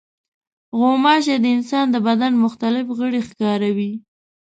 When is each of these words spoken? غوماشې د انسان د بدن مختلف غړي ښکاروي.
غوماشې 0.77 1.35
د 1.39 1.45
انسان 1.55 1.85
د 1.91 1.95
بدن 2.07 2.33
مختلف 2.43 2.85
غړي 2.97 3.21
ښکاروي. 3.27 3.93